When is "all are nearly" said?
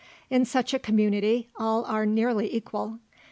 1.57-2.51